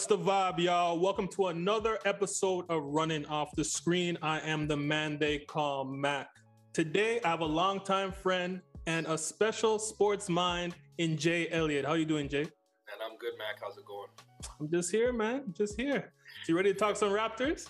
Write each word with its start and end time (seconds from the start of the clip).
What's 0.00 0.08
the 0.08 0.16
vibe, 0.16 0.58
y'all? 0.58 0.98
Welcome 0.98 1.28
to 1.28 1.48
another 1.48 1.98
episode 2.06 2.64
of 2.70 2.82
Running 2.84 3.26
Off 3.26 3.54
the 3.54 3.62
Screen. 3.62 4.16
I 4.22 4.40
am 4.40 4.66
the 4.66 4.74
man 4.74 5.18
they 5.18 5.40
call 5.40 5.84
Mac. 5.84 6.30
Today, 6.72 7.20
I 7.22 7.28
have 7.28 7.40
a 7.40 7.44
longtime 7.44 8.10
friend 8.10 8.62
and 8.86 9.06
a 9.06 9.18
special 9.18 9.78
sports 9.78 10.30
mind 10.30 10.74
in 10.96 11.18
Jay 11.18 11.50
Elliott. 11.50 11.84
How 11.84 11.92
you 11.92 12.06
doing, 12.06 12.30
Jay? 12.30 12.40
And 12.40 13.02
I'm 13.04 13.18
good, 13.18 13.32
Mac. 13.36 13.60
How's 13.62 13.76
it 13.76 13.84
going? 13.84 14.08
I'm 14.58 14.70
just 14.70 14.90
here, 14.90 15.12
man. 15.12 15.52
Just 15.52 15.78
here. 15.78 16.14
So 16.44 16.52
you 16.52 16.56
ready 16.56 16.72
to 16.72 16.78
talk 16.78 16.96
some 16.96 17.10
Raptors? 17.10 17.68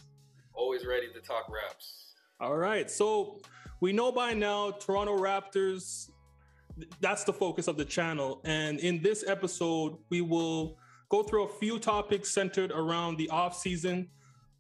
Always 0.55 0.87
ready 0.87 1.09
to 1.13 1.21
talk 1.21 1.51
raps. 1.51 2.15
All 2.39 2.57
right. 2.57 2.89
So 2.89 3.41
we 3.81 3.93
know 3.93 4.13
by 4.13 4.35
now, 4.35 4.71
Toronto 4.71 5.19
Raptors, 5.19 6.11
that's 7.01 7.25
the 7.25 7.33
focus 7.33 7.67
of 7.67 7.77
the 7.77 7.85
channel. 7.85 8.41
And 8.45 8.79
in 8.79 9.03
this 9.03 9.25
episode, 9.27 9.97
we 10.11 10.21
will 10.21 10.79
go 11.11 11.23
through 11.23 11.45
a 11.45 11.49
few 11.49 11.79
topics 11.79 12.31
centered 12.31 12.71
around 12.71 13.19
the 13.19 13.29
offseason 13.33 14.07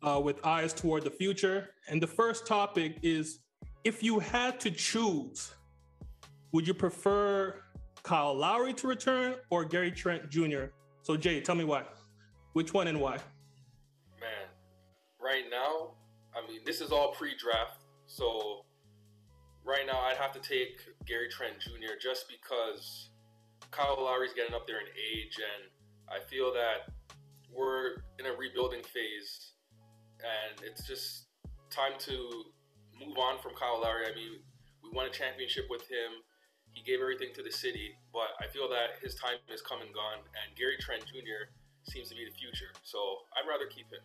uh, 0.02 0.20
with 0.22 0.44
eyes 0.44 0.74
toward 0.74 1.04
the 1.04 1.10
future. 1.10 1.70
And 1.88 2.02
the 2.02 2.06
first 2.06 2.46
topic 2.46 2.98
is 3.02 3.38
if 3.84 4.02
you 4.02 4.18
had 4.18 4.60
to 4.60 4.70
choose, 4.70 5.54
would 6.52 6.66
you 6.66 6.74
prefer 6.74 7.62
Kyle 8.02 8.34
Lowry 8.34 8.74
to 8.74 8.88
return 8.88 9.36
or 9.50 9.64
Gary 9.64 9.92
Trent 9.92 10.28
Jr.? 10.28 10.64
So, 11.02 11.16
Jay, 11.16 11.40
tell 11.40 11.54
me 11.54 11.64
why. 11.64 11.84
Which 12.52 12.74
one 12.74 12.88
and 12.88 13.00
why? 13.00 13.18
Man, 14.20 14.48
right 15.22 15.44
now, 15.50 15.92
I 16.34 16.46
mean, 16.46 16.60
this 16.66 16.80
is 16.80 16.90
all 16.90 17.12
pre 17.12 17.30
draft. 17.38 17.84
So, 18.06 18.64
right 19.64 19.86
now, 19.86 20.00
I'd 20.00 20.16
have 20.16 20.32
to 20.32 20.40
take 20.40 20.80
Gary 21.06 21.28
Trent 21.30 21.60
Jr. 21.60 21.94
just 22.02 22.26
because 22.28 23.10
Kyle 23.70 24.02
Lowry's 24.02 24.32
getting 24.34 24.54
up 24.54 24.66
there 24.66 24.80
in 24.80 24.86
age 24.86 25.36
and 25.38 25.70
I 26.10 26.18
feel 26.28 26.52
that 26.52 26.92
we're 27.52 28.02
in 28.18 28.26
a 28.26 28.32
rebuilding 28.36 28.82
phase, 28.82 29.52
and 30.18 30.60
it's 30.64 30.86
just 30.86 31.26
time 31.70 31.92
to 31.98 32.44
move 32.98 33.16
on 33.16 33.38
from 33.40 33.52
Kyle 33.54 33.80
Lowry. 33.80 34.06
I 34.10 34.14
mean, 34.14 34.40
we 34.82 34.90
won 34.92 35.06
a 35.06 35.10
championship 35.10 35.64
with 35.70 35.82
him. 35.82 36.22
He 36.72 36.82
gave 36.82 37.00
everything 37.00 37.30
to 37.34 37.42
the 37.42 37.50
city, 37.50 37.94
but 38.12 38.28
I 38.40 38.46
feel 38.52 38.68
that 38.68 39.02
his 39.02 39.14
time 39.14 39.38
is 39.52 39.62
come 39.62 39.80
and 39.80 39.92
gone. 39.92 40.18
And 40.18 40.56
Gary 40.56 40.76
Trent 40.80 41.04
Jr. 41.06 41.50
seems 41.84 42.08
to 42.08 42.14
be 42.14 42.24
the 42.24 42.36
future, 42.36 42.72
so 42.82 42.98
I'd 43.36 43.48
rather 43.48 43.66
keep 43.66 43.86
him. 43.86 44.00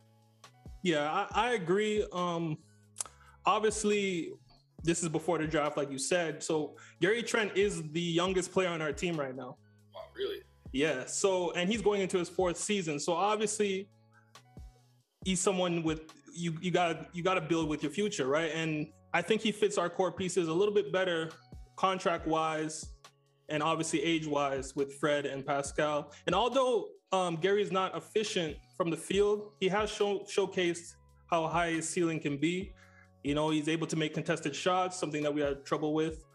Yeah, 0.84 1.10
I, 1.12 1.28
I 1.32 1.54
agree. 1.54 2.06
Um, 2.14 2.58
obviously, 3.46 4.32
this 4.84 5.02
is 5.04 5.10
before 5.10 5.40
the 5.40 5.48
draft, 5.48 5.78
like 5.78 5.92
you 5.92 5.98
said. 5.98 6.44
So 6.44 6.76
Gary 7.02 7.24
Trent 7.24 7.56
is 7.56 7.84
the 7.92 8.02
youngest 8.02 8.52
player 8.52 8.70
on 8.70 8.82
our 8.82 8.94
team 8.94 9.20
right 9.20 9.36
now. 9.36 9.58
Wow, 9.94 10.02
really? 10.16 10.42
Yeah. 10.76 11.06
So, 11.06 11.52
and 11.52 11.70
he's 11.70 11.82
going 11.82 12.02
into 12.02 12.18
his 12.18 12.28
fourth 12.28 12.58
season. 12.58 13.00
So 13.00 13.14
obviously, 13.14 13.88
he's 15.24 15.40
someone 15.40 15.84
with 15.84 16.02
you. 16.34 16.58
You 16.60 16.70
got 16.70 17.16
you 17.16 17.24
got 17.24 17.36
to 17.36 17.42
build 17.42 17.70
with 17.70 17.82
your 17.82 17.94
future, 17.94 18.28
right? 18.28 18.52
And 18.54 18.88
I 19.14 19.22
think 19.22 19.40
he 19.40 19.54
fits 19.54 19.78
our 19.78 19.90
core 19.90 20.12
pieces 20.12 20.50
a 20.50 20.54
little 20.54 20.74
bit 20.74 20.92
better, 20.92 21.32
contract 21.78 22.28
wise, 22.28 22.90
and 23.48 23.64
obviously 23.64 24.04
age 24.04 24.28
wise 24.28 24.76
with 24.76 24.94
Fred 24.96 25.26
and 25.26 25.46
Pascal. 25.46 26.12
And 26.26 26.36
although 26.36 26.90
um, 27.14 27.38
Gary 27.38 27.62
is 27.62 27.72
not 27.72 27.96
efficient 27.96 28.58
from 28.76 28.90
the 28.90 28.98
field, 28.98 29.54
he 29.62 29.70
has 29.70 29.90
show, 29.90 30.26
showcased 30.28 30.96
how 31.32 31.48
high 31.48 31.72
his 31.72 31.88
ceiling 31.88 32.20
can 32.20 32.36
be. 32.36 32.74
You 33.24 33.34
know, 33.34 33.50
he's 33.50 33.70
able 33.70 33.88
to 33.88 33.96
make 33.96 34.14
contested 34.14 34.54
shots, 34.54 35.00
something 35.00 35.24
that 35.24 35.34
we 35.34 35.40
had 35.40 35.64
trouble 35.64 35.94
with 35.94 36.26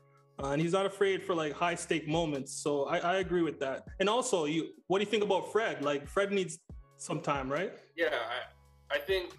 uh, 0.43 0.53
and 0.53 0.63
he's 0.63 0.73
not 0.73 0.87
afraid 0.87 1.23
for 1.23 1.35
like 1.35 1.53
high 1.53 1.75
stake 1.75 2.09
moments. 2.09 2.53
So 2.53 2.85
I, 2.85 2.99
I 2.99 3.17
agree 3.17 3.43
with 3.43 3.61
that. 3.61 3.87
And 3.99 4.09
also, 4.09 4.47
you 4.47 4.71
what 4.87 4.99
do 4.99 5.05
you 5.05 5.11
think 5.11 5.23
about 5.23 5.53
Fred? 5.53 5.83
Like 5.85 6.09
Fred 6.09 6.33
needs 6.33 6.59
some 6.97 7.21
time, 7.21 7.51
right? 7.51 7.73
Yeah, 7.97 8.15
I, 8.91 8.97
I 8.97 8.99
think 8.99 9.33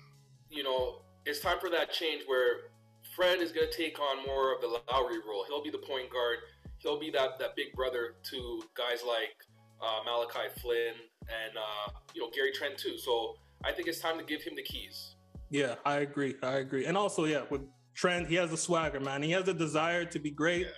you 0.49 0.63
know 0.63 1.01
it's 1.25 1.39
time 1.39 1.57
for 1.59 1.69
that 1.69 1.91
change 1.91 2.23
where 2.27 2.71
Fred 3.15 3.39
is 3.39 3.51
going 3.51 3.69
to 3.69 3.75
take 3.75 3.99
on 3.99 4.25
more 4.25 4.53
of 4.53 4.61
the 4.61 4.67
Lowry 4.67 5.19
role. 5.27 5.45
He'll 5.47 5.63
be 5.63 5.71
the 5.71 5.79
point 5.79 6.09
guard. 6.11 6.37
He'll 6.79 6.99
be 6.99 7.09
that 7.11 7.39
that 7.39 7.55
big 7.55 7.73
brother 7.73 8.15
to 8.31 8.63
guys 8.75 9.01
like 9.07 9.35
uh, 9.81 10.01
Malachi 10.05 10.49
Flynn 10.61 10.93
and 11.23 11.57
uh, 11.57 11.91
you 12.13 12.21
know 12.21 12.29
Gary 12.33 12.51
Trent 12.51 12.77
too. 12.77 12.97
So 12.97 13.35
I 13.63 13.71
think 13.71 13.87
it's 13.87 13.99
time 13.99 14.17
to 14.19 14.23
give 14.23 14.43
him 14.43 14.55
the 14.55 14.63
keys. 14.63 15.15
Yeah, 15.49 15.75
I 15.83 15.97
agree. 15.97 16.35
I 16.43 16.57
agree. 16.57 16.85
And 16.85 16.95
also, 16.95 17.25
yeah, 17.25 17.41
with 17.49 17.61
Trent, 17.93 18.27
he 18.27 18.35
has 18.35 18.51
the 18.51 18.57
swagger, 18.57 19.01
man. 19.01 19.21
He 19.21 19.31
has 19.31 19.43
the 19.43 19.53
desire 19.53 20.05
to 20.05 20.19
be 20.19 20.29
great. 20.29 20.67
Yeah 20.67 20.71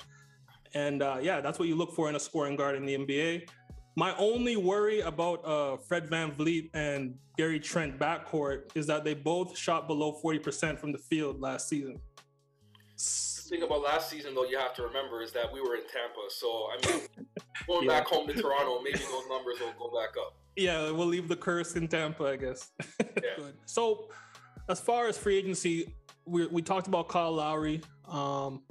and 0.74 1.02
uh, 1.02 1.18
yeah, 1.22 1.42
that's 1.42 1.60
what 1.60 1.68
you 1.68 1.76
look 1.76 1.94
for 1.94 2.10
in 2.10 2.16
a 2.16 2.20
scoring 2.20 2.56
guard 2.56 2.76
in 2.76 2.86
the 2.86 2.98
NBA. 2.98 3.50
My 3.96 4.16
only 4.18 4.58
worry 4.58 5.02
about 5.02 5.46
uh, 5.46 5.78
Fred 5.78 6.10
VanVleet 6.10 6.72
and 6.74 7.16
Gary 7.38 7.60
Trent 7.60 8.00
backcourt 8.00 8.76
is 8.76 8.88
that 8.88 9.04
they 9.04 9.14
both 9.14 9.56
shot 9.58 9.88
below 9.88 10.20
40% 10.24 10.80
from 10.80 10.92
the 10.92 10.98
field 10.98 11.40
last 11.40 11.70
season. 11.70 12.00
The 12.98 13.50
thing 13.50 13.64
about 13.64 13.84
last 13.84 14.10
season, 14.10 14.34
though, 14.34 14.46
you 14.46 14.58
have 14.58 14.74
to 14.76 14.84
remember 14.84 15.22
is 15.22 15.32
that 15.34 15.52
we 15.52 15.62
were 15.62 15.76
in 15.76 15.82
Tampa. 15.82 16.22
So, 16.30 16.70
I 16.72 16.88
mean, 16.88 17.02
going 17.68 17.88
yeah. 17.88 18.00
back 18.00 18.08
home 18.08 18.28
to 18.28 18.34
Toronto, 18.34 18.82
maybe 18.82 18.98
those 18.98 19.28
numbers 19.30 19.60
will 19.60 19.74
go 19.78 19.96
back 19.96 20.16
up. 20.20 20.38
Yeah, 20.56 20.90
we'll 20.90 21.08
leave 21.08 21.28
the 21.28 21.36
curse 21.36 21.76
in 21.76 21.88
Tampa, 21.88 22.26
I 22.26 22.36
guess. 22.38 22.72
Yeah. 23.22 23.46
so, 23.66 24.10
as 24.70 24.80
far 24.80 25.08
as 25.08 25.18
free 25.18 25.38
agency, 25.38 25.96
we, 26.26 26.46
we 26.48 26.62
talked 26.62 26.88
about 26.88 27.08
Kyle 27.08 27.32
Lowry. 27.32 27.82
Um, 28.08 28.64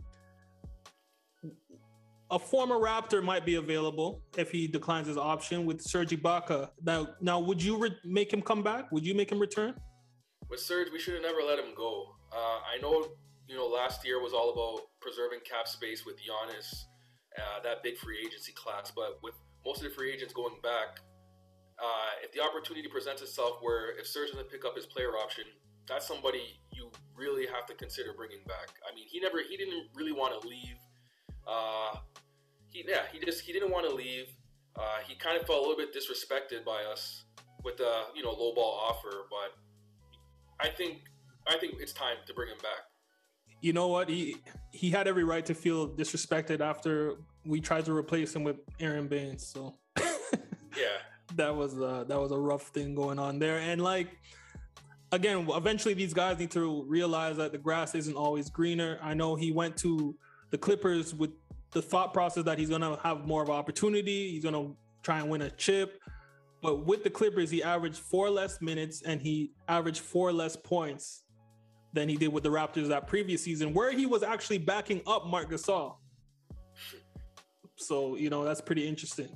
a 2.33 2.39
former 2.39 2.77
Raptor 2.77 3.23
might 3.23 3.45
be 3.45 3.57
available 3.57 4.23
if 4.39 4.51
he 4.51 4.67
declines 4.67 5.07
his 5.07 5.19
option 5.19 5.67
with 5.67 5.83
Serge 5.83 6.11
Ibaka. 6.11 6.71
Now, 6.83 7.09
now, 7.21 7.39
would 7.39 7.63
you 7.63 7.77
re- 7.77 7.95
make 8.05 8.33
him 8.33 8.41
come 8.41 8.63
back? 8.63 8.91
Would 8.91 9.05
you 9.05 9.15
make 9.15 9.31
him 9.31 9.39
return? 9.39 9.75
With 10.49 10.59
Serge, 10.59 10.89
we 10.91 10.99
should 10.99 11.13
have 11.13 11.23
never 11.23 11.43
let 11.47 11.59
him 11.59 11.75
go. 11.77 12.07
Uh, 12.33 12.59
I 12.75 12.81
know, 12.81 13.07
you 13.47 13.55
know, 13.55 13.67
last 13.67 14.07
year 14.07 14.19
was 14.21 14.33
all 14.33 14.51
about 14.51 14.81
preserving 15.01 15.41
cap 15.45 15.69
space 15.69 16.07
with 16.07 16.17
Giannis, 16.17 16.73
uh, 17.39 17.63
that 17.63 17.83
big 17.83 17.99
free 17.99 18.19
agency 18.27 18.53
class. 18.53 18.91
But 18.97 19.19
with 19.23 19.35
most 19.67 19.83
of 19.83 19.91
the 19.91 19.91
free 19.91 20.11
agents 20.11 20.33
going 20.33 20.57
back, 20.63 21.01
uh, 21.79 22.25
if 22.25 22.33
the 22.33 22.41
opportunity 22.41 22.89
presents 22.89 23.21
itself 23.21 23.59
where 23.61 23.91
if 23.99 24.07
Serge 24.07 24.31
doesn't 24.31 24.51
pick 24.51 24.65
up 24.65 24.75
his 24.75 24.87
player 24.87 25.19
option, 25.19 25.45
that's 25.87 26.09
somebody 26.09 26.61
you 26.73 26.91
really 27.15 27.47
have 27.47 27.67
to 27.67 27.75
consider 27.75 28.15
bringing 28.17 28.43
back. 28.47 28.71
I 28.91 28.95
mean, 28.95 29.05
he 29.07 29.21
never, 29.21 29.43
he 29.47 29.59
didn't 29.59 29.89
really 29.95 30.13
want 30.13 30.41
to 30.41 30.49
leave. 30.49 30.79
Uh, 31.47 31.97
he 32.73 32.85
yeah 32.89 33.03
he 33.13 33.19
just 33.25 33.43
he 33.43 33.53
didn't 33.53 33.71
want 33.71 33.89
to 33.89 33.95
leave. 33.95 34.27
Uh, 34.77 34.99
he 35.07 35.15
kind 35.15 35.39
of 35.39 35.47
felt 35.47 35.59
a 35.59 35.69
little 35.69 35.77
bit 35.77 35.95
disrespected 35.95 36.65
by 36.65 36.83
us 36.91 37.25
with 37.65 37.77
the 37.77 37.93
you 38.15 38.23
know 38.23 38.31
low 38.31 38.55
ball 38.55 38.81
offer, 38.89 39.27
but 39.31 39.55
I 40.61 40.71
think 40.71 40.99
I 41.47 41.57
think 41.59 41.75
it's 41.79 41.93
time 41.93 42.17
to 42.27 42.35
bring 42.35 42.49
him 42.49 42.59
back. 42.59 42.85
You 43.61 43.73
know 43.73 43.89
what? 43.89 44.09
He 44.09 44.37
he 44.73 44.91
had 44.91 45.07
every 45.07 45.25
right 45.25 45.45
to 45.47 45.55
feel 45.55 45.89
disrespected 45.89 46.61
after 46.61 47.15
we 47.45 47.61
tried 47.61 47.85
to 47.85 47.93
replace 47.93 48.35
him 48.35 48.45
with 48.45 48.57
Aaron 48.81 49.09
Baynes. 49.09 49.47
So 49.47 49.77
yeah, 50.77 50.99
that 51.37 51.55
was 51.55 51.79
uh, 51.79 52.05
that 52.09 52.19
was 52.19 52.33
a 52.33 52.39
rough 52.39 52.69
thing 52.69 52.95
going 52.95 53.19
on 53.19 53.39
there. 53.39 53.59
And 53.59 53.83
like 53.83 54.09
again, 55.13 55.47
eventually 55.51 55.95
these 55.95 56.15
guys 56.15 56.39
need 56.39 56.51
to 56.53 56.85
realize 56.89 57.37
that 57.37 57.53
the 57.53 57.59
grass 57.59 57.95
isn't 57.95 58.17
always 58.17 58.51
greener. 58.51 58.99
I 59.03 59.15
know 59.15 59.37
he 59.37 59.53
went 59.53 59.77
to 59.79 60.17
the 60.51 60.59
Clippers 60.59 61.15
with 61.15 61.31
the 61.73 61.83
thought 61.83 62.13
process 62.13 62.45
that 62.45 62.59
he's 62.59 62.69
going 62.69 62.83
to 62.83 62.99
have 63.03 63.27
more 63.27 63.43
of 63.43 63.49
an 63.49 63.55
opportunity. 63.55 64.31
He's 64.31 64.43
going 64.43 64.55
to 64.55 64.77
try 65.03 65.19
and 65.19 65.29
win 65.29 65.43
a 65.43 65.51
chip. 65.51 66.01
But 66.63 66.87
with 66.87 67.03
the 67.03 67.11
Clippers, 67.11 67.51
he 67.51 67.63
averaged 67.63 67.97
four 67.97 68.31
less 68.31 68.61
minutes 68.61 69.03
and 69.03 69.21
he 69.21 69.53
averaged 69.69 70.01
four 70.01 70.33
less 70.33 70.55
points 70.55 71.25
than 71.93 72.09
he 72.09 72.17
did 72.17 72.29
with 72.29 72.45
the 72.45 72.51
Raptors 72.51 72.89
that 72.89 73.07
previous 73.07 73.43
season, 73.43 73.75
where 73.75 73.91
he 73.91 74.07
was 74.07 74.23
actually 74.23 74.59
backing 74.59 75.03
up 75.07 75.27
Marc 75.27 75.51
Gasol. 75.51 75.97
So, 77.77 78.17
you 78.17 78.31
know, 78.31 78.45
that's 78.45 78.61
pretty 78.61 78.87
interesting. 78.87 79.29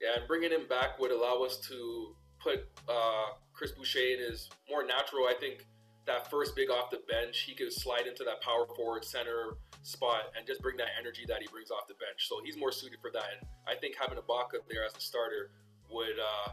Yeah, 0.00 0.18
and 0.18 0.26
bringing 0.26 0.50
him 0.50 0.66
back 0.68 0.98
would 0.98 1.10
allow 1.10 1.42
us 1.42 1.58
to 1.68 2.16
put 2.42 2.60
uh, 2.88 3.26
Chris 3.52 3.72
Boucher 3.72 3.98
in 3.98 4.30
his 4.30 4.48
more 4.68 4.84
natural, 4.84 5.24
I 5.24 5.34
think, 5.38 5.66
that 6.10 6.30
first 6.30 6.56
big 6.56 6.70
off 6.70 6.90
the 6.90 7.00
bench. 7.08 7.40
He 7.40 7.54
could 7.54 7.72
slide 7.72 8.06
into 8.06 8.24
that 8.24 8.40
power 8.40 8.66
forward 8.74 9.04
center 9.04 9.56
spot 9.82 10.32
and 10.36 10.46
just 10.46 10.60
bring 10.60 10.76
that 10.78 10.88
energy 10.98 11.24
that 11.28 11.40
he 11.40 11.48
brings 11.48 11.70
off 11.70 11.86
the 11.86 11.94
bench. 11.94 12.28
So 12.28 12.40
he's 12.44 12.56
more 12.56 12.72
suited 12.72 12.98
for 13.00 13.10
that. 13.12 13.24
And 13.38 13.48
I 13.68 13.78
think 13.78 13.94
having 13.98 14.18
Ibaka 14.18 14.58
there 14.68 14.84
as 14.84 14.92
the 14.92 15.00
starter 15.00 15.50
would 15.90 16.18
uh, 16.18 16.50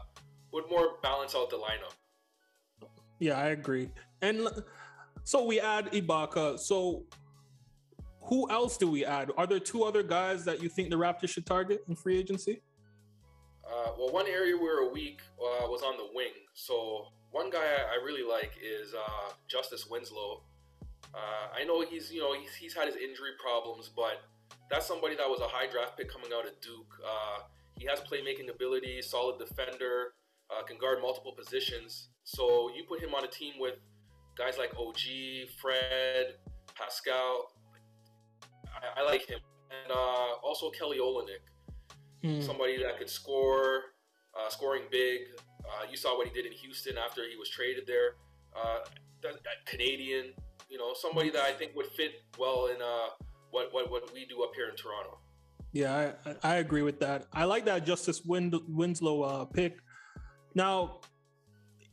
would 0.52 0.64
more 0.70 0.96
balance 1.02 1.34
out 1.34 1.50
the 1.50 1.56
lineup. 1.56 1.94
Yeah, 3.18 3.38
I 3.38 3.48
agree. 3.48 3.90
And 4.22 4.48
so 5.24 5.44
we 5.44 5.60
add 5.60 5.90
Ibaka. 5.92 6.58
So 6.58 7.04
who 8.22 8.48
else 8.50 8.76
do 8.76 8.88
we 8.88 9.04
add? 9.04 9.32
Are 9.36 9.46
there 9.46 9.58
two 9.58 9.84
other 9.84 10.02
guys 10.02 10.44
that 10.44 10.62
you 10.62 10.68
think 10.68 10.90
the 10.90 10.96
Raptors 10.96 11.30
should 11.30 11.46
target 11.46 11.84
in 11.88 11.96
free 11.96 12.18
agency? 12.18 12.62
Uh, 13.66 13.90
well, 13.98 14.10
one 14.10 14.26
area 14.26 14.56
we 14.56 14.62
were 14.62 14.90
weak 14.90 15.20
uh, 15.38 15.66
was 15.66 15.82
on 15.82 15.96
the 15.96 16.06
wing. 16.14 16.32
So 16.54 17.08
one 17.30 17.50
guy 17.50 17.58
I 17.64 18.02
really 18.04 18.22
like 18.28 18.52
is 18.62 18.94
uh, 18.94 19.32
Justice 19.48 19.86
Winslow. 19.90 20.42
Uh, 21.14 21.58
I 21.58 21.64
know 21.64 21.82
he's 21.82 22.12
you 22.12 22.20
know 22.20 22.34
he's, 22.34 22.54
he's 22.54 22.74
had 22.74 22.86
his 22.86 22.96
injury 22.96 23.32
problems, 23.42 23.90
but 23.94 24.22
that's 24.70 24.86
somebody 24.86 25.16
that 25.16 25.28
was 25.28 25.40
a 25.40 25.48
high 25.48 25.66
draft 25.70 25.96
pick 25.96 26.10
coming 26.10 26.30
out 26.34 26.46
of 26.46 26.60
Duke. 26.60 26.92
Uh, 27.04 27.42
he 27.78 27.86
has 27.86 28.00
playmaking 28.00 28.50
ability, 28.52 29.00
solid 29.02 29.38
defender. 29.38 30.14
uh, 30.50 30.62
can 30.62 30.78
guard 30.78 30.98
multiple 31.02 31.32
positions. 31.32 32.08
So 32.24 32.70
you 32.74 32.84
put 32.88 33.00
him 33.00 33.14
on 33.14 33.24
a 33.24 33.28
team 33.28 33.54
with 33.58 33.74
guys 34.36 34.58
like 34.58 34.72
OG, 34.78 35.50
Fred, 35.60 36.34
Pascal. 36.74 37.52
I, 38.66 39.00
I 39.00 39.04
like 39.04 39.26
him, 39.26 39.40
and 39.70 39.92
uh, 39.92 40.34
also 40.42 40.70
Kelly 40.70 40.98
Olynyk, 40.98 41.44
hmm. 42.22 42.40
somebody 42.40 42.82
that 42.82 42.98
could 42.98 43.10
score, 43.10 43.82
uh, 44.38 44.48
scoring 44.48 44.82
big. 44.90 45.20
Uh, 45.68 45.84
you 45.90 45.96
saw 45.96 46.16
what 46.16 46.26
he 46.26 46.32
did 46.32 46.46
in 46.46 46.52
Houston 46.52 46.96
after 46.96 47.22
he 47.28 47.36
was 47.36 47.48
traded 47.48 47.86
there. 47.86 48.16
Uh, 48.56 48.78
that, 49.22 49.34
that 49.44 49.66
Canadian, 49.66 50.32
you 50.70 50.78
know, 50.78 50.94
somebody 50.94 51.30
that 51.30 51.42
I 51.42 51.52
think 51.52 51.74
would 51.76 51.86
fit 51.86 52.22
well 52.38 52.66
in 52.66 52.80
uh, 52.80 53.08
what, 53.50 53.72
what 53.72 53.90
what 53.90 54.12
we 54.12 54.24
do 54.26 54.42
up 54.42 54.52
here 54.54 54.68
in 54.68 54.76
Toronto. 54.76 55.18
Yeah, 55.72 56.12
I, 56.42 56.54
I 56.54 56.54
agree 56.56 56.82
with 56.82 56.98
that. 57.00 57.26
I 57.32 57.44
like 57.44 57.64
that 57.66 57.84
Justice 57.84 58.22
Wind, 58.24 58.54
Winslow 58.68 59.22
uh, 59.22 59.44
pick. 59.44 59.78
Now, 60.54 61.00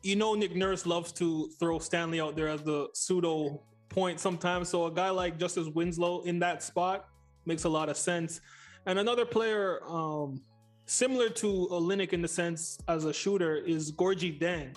you 0.02 0.16
know, 0.16 0.34
Nick 0.34 0.56
Nurse 0.56 0.86
loves 0.86 1.12
to 1.14 1.50
throw 1.60 1.80
Stanley 1.80 2.22
out 2.22 2.36
there 2.36 2.48
as 2.48 2.62
the 2.62 2.88
pseudo 2.94 3.62
point 3.90 4.20
sometimes. 4.20 4.70
So 4.70 4.86
a 4.86 4.92
guy 4.92 5.10
like 5.10 5.38
Justice 5.38 5.68
Winslow 5.68 6.22
in 6.22 6.40
that 6.40 6.64
spot 6.64 7.08
makes 7.46 7.66
a 7.66 7.70
lot 7.70 7.90
of 7.90 7.98
sense. 7.98 8.40
And 8.86 9.00
another 9.00 9.26
player 9.26 9.82
um, 9.88 10.42
similar 10.86 11.30
to 11.30 11.68
Olynyk 11.72 12.14
in 12.14 12.22
the 12.22 12.28
sense 12.28 12.78
as 12.88 13.06
a 13.06 13.14
shooter 13.14 13.56
is 13.56 13.92
Gorgui 13.92 14.40
Dieng. 14.40 14.76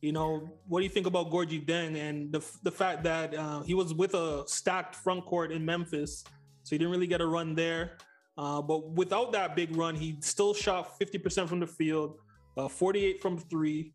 You 0.00 0.12
know, 0.12 0.50
what 0.66 0.80
do 0.80 0.84
you 0.84 0.90
think 0.90 1.06
about 1.06 1.30
Gorgui 1.30 1.64
Dieng 1.64 1.96
and 1.96 2.32
the 2.32 2.42
the 2.62 2.70
fact 2.70 3.02
that 3.04 3.34
uh, 3.34 3.60
he 3.60 3.74
was 3.74 3.92
with 3.92 4.14
a 4.14 4.44
stacked 4.46 4.94
front 4.94 5.24
court 5.26 5.52
in 5.52 5.64
Memphis, 5.64 6.24
so 6.62 6.70
he 6.70 6.78
didn't 6.78 6.90
really 6.90 7.06
get 7.06 7.20
a 7.20 7.26
run 7.26 7.54
there. 7.54 7.98
Uh, 8.38 8.62
but 8.62 8.90
without 8.92 9.32
that 9.32 9.54
big 9.54 9.76
run, 9.76 9.94
he 9.94 10.16
still 10.20 10.54
shot 10.54 10.98
50% 10.98 11.46
from 11.46 11.60
the 11.60 11.66
field, 11.66 12.16
uh, 12.56 12.68
48 12.68 13.20
from 13.20 13.36
three, 13.36 13.92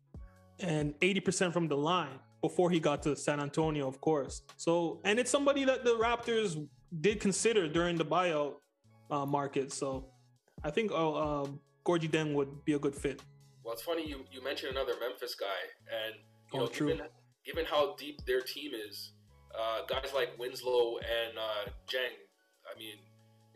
and 0.60 0.94
80% 1.00 1.52
from 1.52 1.66
the 1.66 1.76
line 1.76 2.20
before 2.42 2.70
he 2.70 2.78
got 2.78 3.02
to 3.02 3.16
San 3.16 3.40
Antonio, 3.40 3.88
of 3.88 4.00
course. 4.00 4.42
So, 4.56 5.00
and 5.04 5.18
it's 5.18 5.32
somebody 5.32 5.64
that 5.64 5.84
the 5.84 5.96
Raptors 5.96 6.68
did 7.00 7.18
consider 7.18 7.66
during 7.66 7.96
the 7.96 8.04
buyout 8.04 8.54
uh, 9.10 9.26
market. 9.26 9.72
So, 9.72 10.12
I 10.64 10.70
think 10.70 10.92
uh, 10.92 11.42
um, 11.42 11.60
Gorgui 11.84 12.10
Dieng 12.10 12.34
would 12.34 12.64
be 12.64 12.74
a 12.74 12.78
good 12.78 12.94
fit. 12.94 13.22
Well, 13.62 13.74
it's 13.74 13.82
funny 13.82 14.06
you, 14.06 14.24
you 14.30 14.42
mentioned 14.42 14.72
another 14.72 14.92
Memphis 15.00 15.34
guy, 15.34 15.46
and 15.90 16.14
you 16.52 16.60
oh, 16.60 16.64
know, 16.64 16.66
true. 16.66 16.88
given 16.88 17.06
given 17.44 17.64
how 17.64 17.94
deep 17.96 18.24
their 18.26 18.40
team 18.40 18.72
is, 18.74 19.12
uh, 19.58 19.82
guys 19.88 20.12
like 20.14 20.38
Winslow 20.38 20.98
and 20.98 21.38
uh, 21.38 21.70
Dieng, 21.88 22.14
I 22.66 22.78
mean, 22.78 22.96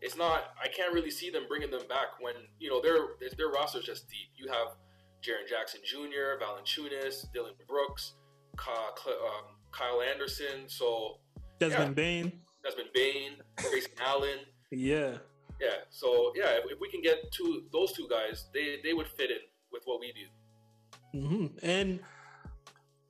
it's 0.00 0.16
not. 0.16 0.54
I 0.62 0.68
can't 0.68 0.92
really 0.92 1.10
see 1.10 1.30
them 1.30 1.44
bringing 1.48 1.70
them 1.70 1.86
back 1.88 2.20
when 2.20 2.34
you 2.58 2.70
know 2.70 2.80
their 2.80 2.96
their 3.36 3.48
roster's 3.48 3.84
just 3.84 4.08
deep. 4.08 4.28
You 4.36 4.48
have 4.48 4.76
Jaren 5.22 5.48
Jackson 5.48 5.80
Jr., 5.84 6.42
Valanciunas, 6.42 7.30
Dillon 7.32 7.52
Brooks, 7.68 8.14
Kyle, 8.56 8.94
um, 9.06 9.56
Kyle 9.72 10.00
Anderson. 10.02 10.68
So 10.68 11.18
Desmond 11.58 11.90
yeah. 11.90 12.02
Bane, 12.02 12.32
Desmond 12.64 12.88
Bane, 12.94 13.32
Grayson 13.56 13.92
Allen. 14.00 14.38
Yeah. 14.70 15.18
Yeah. 15.60 15.68
So 15.90 16.32
yeah, 16.34 16.50
if, 16.52 16.64
if, 16.72 16.80
we 16.80 16.90
can 16.90 17.02
get 17.02 17.30
two 17.32 17.64
those 17.72 17.92
two 17.92 18.08
guys, 18.08 18.46
they 18.54 18.78
they 18.82 18.94
would 18.94 19.08
fit 19.08 19.30
in 19.30 19.38
with 19.70 19.82
what 19.84 20.00
we 20.00 20.12
do. 20.12 21.18
Mm-hmm. 21.18 21.46
And 21.62 22.00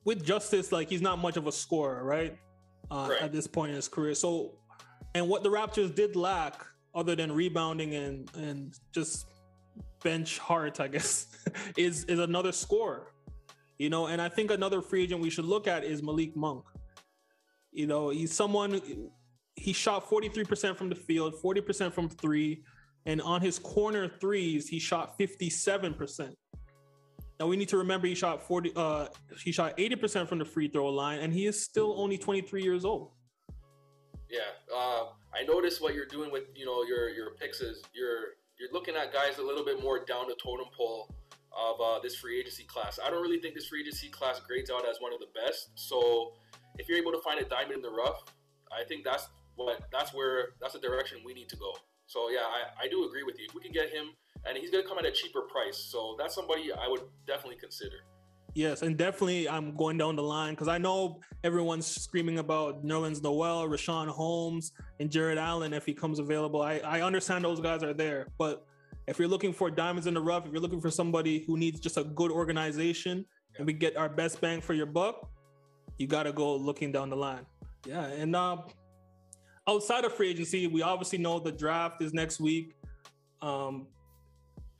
with 0.03 0.25
Justice, 0.25 0.71
like 0.71 0.89
he's 0.89 1.01
not 1.01 1.19
much 1.19 1.37
of 1.37 1.47
a 1.47 1.51
scorer, 1.51 2.03
right? 2.03 2.37
Uh, 2.89 3.07
right? 3.11 3.21
At 3.21 3.31
this 3.31 3.47
point 3.47 3.69
in 3.69 3.75
his 3.75 3.87
career. 3.87 4.13
So, 4.13 4.57
and 5.15 5.29
what 5.29 5.43
the 5.43 5.49
Raptors 5.49 5.95
did 5.95 6.15
lack, 6.15 6.65
other 6.93 7.15
than 7.15 7.31
rebounding 7.31 7.95
and 7.95 8.29
and 8.35 8.73
just 8.91 9.27
bench 10.03 10.39
heart, 10.39 10.79
I 10.79 10.87
guess, 10.87 11.27
is 11.77 12.03
is 12.05 12.19
another 12.19 12.51
scorer. 12.51 13.13
You 13.77 13.89
know, 13.89 14.07
and 14.07 14.21
I 14.21 14.29
think 14.29 14.51
another 14.51 14.81
free 14.81 15.03
agent 15.03 15.21
we 15.21 15.29
should 15.29 15.45
look 15.45 15.67
at 15.67 15.83
is 15.83 16.03
Malik 16.03 16.35
Monk. 16.35 16.65
You 17.71 17.87
know, 17.87 18.09
he's 18.09 18.33
someone 18.33 18.81
he 19.61 19.73
shot 19.73 20.09
43% 20.09 20.75
from 20.75 20.89
the 20.89 20.95
field, 20.95 21.35
40% 21.35 21.93
from 21.93 22.09
three, 22.09 22.63
and 23.05 23.21
on 23.21 23.41
his 23.41 23.59
corner 23.59 24.09
threes, 24.19 24.67
he 24.67 24.79
shot 24.79 25.17
57%. 25.19 26.33
Now 27.39 27.47
we 27.47 27.57
need 27.57 27.69
to 27.69 27.77
remember 27.77 28.07
he 28.07 28.13
shot 28.13 28.43
40 28.43 28.73
uh 28.75 29.07
he 29.43 29.51
shot 29.51 29.75
80% 29.75 30.27
from 30.27 30.37
the 30.37 30.45
free 30.45 30.67
throw 30.67 30.89
line 30.89 31.19
and 31.21 31.33
he 31.33 31.47
is 31.47 31.59
still 31.59 31.99
only 31.99 32.15
23 32.15 32.61
years 32.61 32.85
old. 32.85 33.13
Yeah. 34.29 34.41
Uh, 34.71 35.05
I 35.33 35.43
noticed 35.47 35.81
what 35.81 35.95
you're 35.95 36.05
doing 36.05 36.31
with, 36.31 36.43
you 36.55 36.65
know, 36.65 36.83
your 36.83 37.09
your 37.09 37.31
picks 37.31 37.61
is 37.61 37.81
you're 37.95 38.37
you're 38.59 38.71
looking 38.71 38.95
at 38.95 39.11
guys 39.11 39.39
a 39.39 39.43
little 39.43 39.65
bit 39.65 39.81
more 39.81 40.05
down 40.05 40.27
the 40.27 40.35
totem 40.35 40.67
pole 40.77 41.09
of 41.51 41.81
uh, 41.81 41.99
this 41.99 42.15
free 42.15 42.39
agency 42.39 42.63
class. 42.63 42.99
I 43.03 43.09
don't 43.09 43.23
really 43.23 43.39
think 43.39 43.55
this 43.55 43.67
free 43.67 43.81
agency 43.81 44.09
class 44.09 44.39
grades 44.39 44.69
out 44.69 44.87
as 44.87 44.97
one 44.99 45.11
of 45.11 45.19
the 45.19 45.31
best. 45.33 45.71
So 45.73 46.33
if 46.77 46.87
you're 46.87 46.99
able 46.99 47.11
to 47.11 47.21
find 47.21 47.39
a 47.39 47.45
diamond 47.45 47.77
in 47.77 47.81
the 47.81 47.89
rough, 47.89 48.23
I 48.71 48.83
think 48.83 49.03
that's 49.03 49.27
what 49.55 49.81
that's 49.91 50.13
where 50.13 50.49
that's 50.59 50.73
the 50.73 50.79
direction 50.79 51.19
we 51.25 51.33
need 51.33 51.49
to 51.49 51.55
go. 51.55 51.73
So 52.07 52.29
yeah, 52.29 52.39
I, 52.41 52.85
I 52.85 52.87
do 52.87 53.05
agree 53.05 53.23
with 53.23 53.39
you. 53.39 53.45
If 53.47 53.55
we 53.55 53.61
can 53.61 53.71
get 53.71 53.89
him 53.89 54.07
and 54.45 54.57
he's 54.57 54.71
going 54.71 54.83
to 54.83 54.89
come 54.89 54.97
at 54.97 55.05
a 55.05 55.11
cheaper 55.11 55.41
price. 55.41 55.77
So 55.77 56.15
that's 56.17 56.35
somebody 56.35 56.71
I 56.71 56.87
would 56.87 57.01
definitely 57.27 57.57
consider. 57.57 57.97
Yes, 58.53 58.81
and 58.81 58.97
definitely 58.97 59.47
I'm 59.47 59.75
going 59.77 59.97
down 59.97 60.17
the 60.17 60.23
line 60.23 60.53
because 60.53 60.67
I 60.67 60.77
know 60.77 61.21
everyone's 61.43 61.87
screaming 61.87 62.39
about 62.39 62.83
Nerlens 62.83 63.23
Noel, 63.23 63.67
Richaun 63.69 64.09
Holmes, 64.09 64.73
and 64.99 65.09
Jarrett 65.09 65.37
Allen 65.37 65.73
if 65.73 65.85
he 65.85 65.93
comes 65.93 66.19
available. 66.19 66.61
I, 66.61 66.79
I 66.79 67.01
understand 67.01 67.45
those 67.45 67.61
guys 67.61 67.81
are 67.81 67.93
there, 67.93 68.27
but 68.37 68.65
if 69.07 69.19
you're 69.19 69.29
looking 69.29 69.53
for 69.53 69.71
diamonds 69.71 70.05
in 70.05 70.13
the 70.13 70.21
rough, 70.21 70.45
if 70.45 70.51
you're 70.51 70.61
looking 70.61 70.81
for 70.81 70.91
somebody 70.91 71.45
who 71.45 71.57
needs 71.57 71.79
just 71.79 71.95
a 71.97 72.03
good 72.03 72.29
organization 72.29 73.19
yeah. 73.53 73.57
and 73.59 73.67
we 73.67 73.73
get 73.73 73.95
our 73.95 74.09
best 74.09 74.41
bang 74.41 74.59
for 74.59 74.73
your 74.73 74.85
buck, 74.85 75.29
you 75.97 76.07
got 76.07 76.23
to 76.23 76.33
go 76.33 76.53
looking 76.53 76.91
down 76.91 77.09
the 77.09 77.15
line. 77.15 77.45
Yeah, 77.85 78.03
and 78.03 78.35
uh, 78.35 78.57
outside 79.71 80.05
of 80.05 80.13
free 80.13 80.29
agency, 80.29 80.67
we 80.67 80.81
obviously 80.81 81.17
know 81.17 81.39
the 81.39 81.51
draft 81.51 82.01
is 82.01 82.13
next 82.13 82.39
week. 82.39 82.75
Um, 83.41 83.87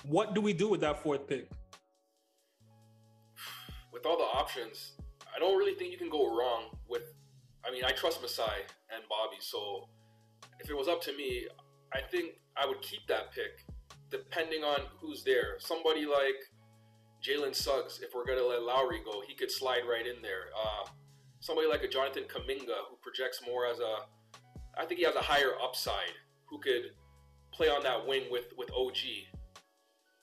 what 0.04 0.36
do 0.36 0.42
we 0.42 0.54
do 0.54 0.68
with 0.68 0.82
that 0.82 1.02
fourth 1.02 1.28
pick? 1.28 1.50
With 3.94 4.06
all 4.06 4.18
the 4.18 4.24
options, 4.24 4.94
I 5.36 5.40
don't 5.40 5.58
really 5.58 5.76
think 5.76 5.92
you 5.92 5.98
can 5.98 6.10
go 6.10 6.36
wrong 6.38 6.78
with. 6.88 7.14
I 7.66 7.72
mean, 7.72 7.84
I 7.86 7.92
trust 7.92 8.22
Masai 8.22 8.66
and 8.94 9.04
Bobby, 9.08 9.38
so 9.40 9.88
if 10.60 10.70
it 10.70 10.76
was 10.76 10.88
up 10.88 11.02
to 11.04 11.16
me, 11.16 11.48
I 11.94 12.00
think 12.02 12.40
I 12.58 12.66
would 12.66 12.82
keep 12.82 13.06
that 13.08 13.32
pick, 13.32 13.64
depending 14.10 14.64
on 14.64 14.80
who's 15.00 15.24
there. 15.24 15.58
Somebody 15.60 16.06
like 16.06 16.40
Jalen 17.24 17.56
Suggs, 17.56 18.00
if 18.02 18.16
we're 18.16 18.26
gonna 18.26 18.44
let 18.44 18.64
Lowry 18.64 19.02
go, 19.06 19.22
he 19.26 19.36
could 19.36 19.52
slide 19.52 19.84
right 19.88 20.08
in 20.08 20.22
there. 20.24 20.46
Uh, 20.58 20.90
somebody 21.40 21.68
like 21.68 21.84
a 21.84 21.88
Jonathan 21.88 22.24
Kuminga, 22.24 22.90
who 22.90 22.98
projects 23.02 23.42
more 23.46 23.68
as 23.68 23.80
a, 23.80 23.96
I 24.78 24.86
think 24.86 25.00
he 25.00 25.06
has 25.06 25.16
a 25.16 25.22
higher 25.22 25.54
upside, 25.64 26.14
who 26.46 26.60
could 26.60 26.92
play 27.54 27.68
on 27.68 27.84
that 27.84 28.08
wing 28.08 28.24
with 28.30 28.46
with 28.58 28.70
OG. 28.72 28.98